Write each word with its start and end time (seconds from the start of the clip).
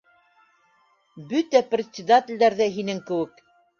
Бөтә 1.33 1.61
председателдәр 1.73 2.57
ҙә 2.63 2.69
һинең 2.79 3.03
кеүек... 3.11 3.45